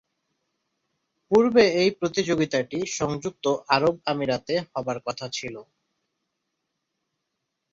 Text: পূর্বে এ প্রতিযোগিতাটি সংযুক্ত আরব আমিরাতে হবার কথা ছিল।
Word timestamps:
পূর্বে 1.31 1.63
এ 1.75 1.95
প্রতিযোগিতাটি 1.99 2.77
সংযুক্ত 2.99 3.45
আরব 3.75 3.95
আমিরাতে 4.05 4.53
হবার 4.71 4.97
কথা 5.07 5.25
ছিল। 5.31 5.55